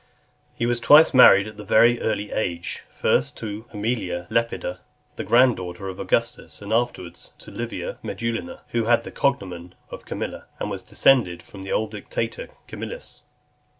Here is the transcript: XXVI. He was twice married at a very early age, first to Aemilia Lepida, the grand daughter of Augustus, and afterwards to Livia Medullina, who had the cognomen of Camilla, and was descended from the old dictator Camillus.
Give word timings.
XXVI. 0.01 0.51
He 0.57 0.65
was 0.65 0.79
twice 0.79 1.13
married 1.13 1.45
at 1.45 1.59
a 1.59 1.63
very 1.63 2.01
early 2.01 2.31
age, 2.31 2.81
first 2.89 3.37
to 3.37 3.67
Aemilia 3.71 4.25
Lepida, 4.31 4.79
the 5.15 5.23
grand 5.23 5.57
daughter 5.57 5.89
of 5.89 5.99
Augustus, 5.99 6.59
and 6.59 6.73
afterwards 6.73 7.33
to 7.37 7.51
Livia 7.51 7.99
Medullina, 8.01 8.61
who 8.69 8.85
had 8.85 9.03
the 9.03 9.11
cognomen 9.11 9.75
of 9.91 10.05
Camilla, 10.05 10.47
and 10.59 10.71
was 10.71 10.81
descended 10.81 11.43
from 11.43 11.61
the 11.61 11.71
old 11.71 11.91
dictator 11.91 12.49
Camillus. 12.65 13.25